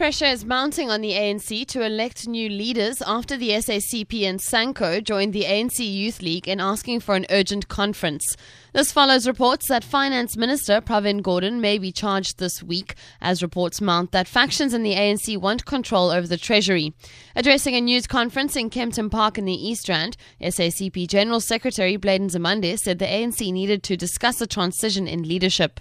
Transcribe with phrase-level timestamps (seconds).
[0.00, 5.04] Pressure is mounting on the ANC to elect new leaders after the SACP and SANCO
[5.04, 8.34] joined the ANC Youth League in asking for an urgent conference.
[8.72, 13.82] This follows reports that Finance Minister Pravin Gordhan may be charged this week, as reports
[13.82, 16.94] mount that factions in the ANC want control over the Treasury.
[17.36, 22.22] Addressing a news conference in Kempton Park in the East Rand, SACP General Secretary Blade
[22.22, 25.78] Nzimande said the ANC needed to discuss a transition in leadership.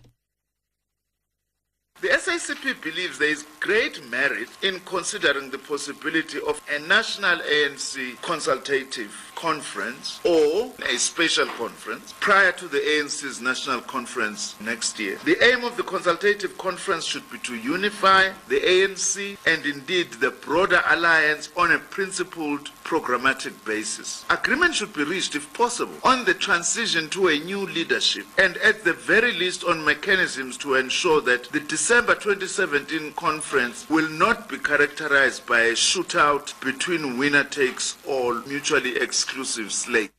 [2.30, 8.22] The SACP believes there is great merit in considering the possibility of a national ANC
[8.22, 15.18] consultative conference or a special conference prior to the ANC's national conference next year.
[15.26, 20.30] The aim of the consultative conference should be to unify the ANC and indeed the
[20.30, 24.26] broader alliance on a principled programmatic basis.
[24.32, 28.84] Agreement should be reached, if possible, on the transition to a new leadership and at
[28.84, 34.58] the very least on mechanisms to ensure that the December 2017 conference will not be
[34.58, 40.12] characterized by a shootout between winner takes all mutually exclusive slates.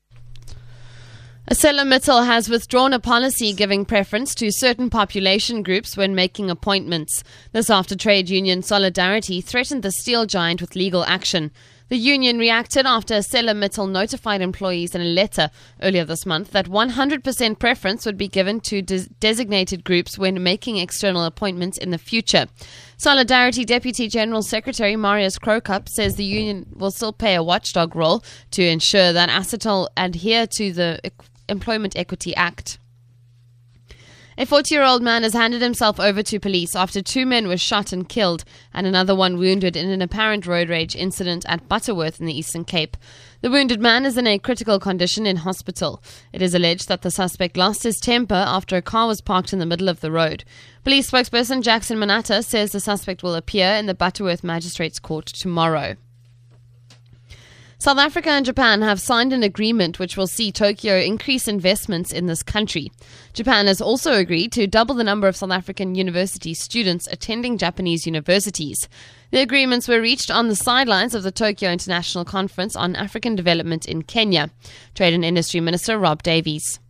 [1.51, 7.25] ArcelorMittal has withdrawn a policy giving preference to certain population groups when making appointments.
[7.51, 11.51] This after trade union Solidarity threatened the steel giant with legal action.
[11.91, 15.51] The union reacted after ArcelorMittal notified employees in a letter
[15.83, 20.77] earlier this month that 100% preference would be given to des- designated groups when making
[20.77, 22.47] external appointments in the future.
[22.97, 28.23] Solidarity Deputy General Secretary Marius Croucamp says the union will still play a watchdog role
[28.53, 31.01] to ensure that Acetal adhere to the
[31.49, 32.79] Employment Equity Act.
[34.39, 37.57] A 40 year old man has handed himself over to police after two men were
[37.57, 42.21] shot and killed and another one wounded in an apparent road rage incident at Butterworth
[42.21, 42.97] in the Eastern Cape.
[43.43, 46.03] The wounded man is in a critical condition in hospital.
[46.33, 49.59] It is alleged that the suspect lost his temper after a car was parked in
[49.59, 50.45] the middle of the road.
[50.85, 55.97] Police spokesperson Jackson Manata says the suspect will appear in the Butterworth Magistrates Court tomorrow.
[57.81, 62.27] South Africa and Japan have signed an agreement which will see Tokyo increase investments in
[62.27, 62.93] this country.
[63.33, 68.05] Japan has also agreed to double the number of South African university students attending Japanese
[68.05, 68.87] universities.
[69.31, 73.89] The agreements were reached on the sidelines of the Tokyo International Conference on African Development
[73.89, 74.51] in Kenya.
[74.95, 76.81] Trade and Industry Minister Rob Davies.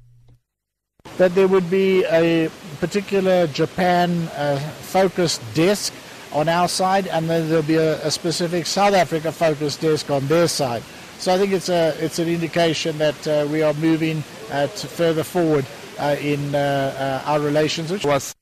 [1.18, 5.92] That there would be a particular Japan uh, focused desk
[6.32, 10.26] on our side, and then there'll be a, a specific South Africa focused desk on
[10.26, 10.82] their side.
[11.18, 15.22] So I think it's a it's an indication that uh, we are moving uh, further
[15.22, 15.66] forward
[15.98, 17.90] uh, in uh, uh, our relations.
[17.90, 18.34] Which was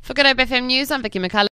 [0.00, 1.48] for Good Hope FM News, I'm Vicky McCullough.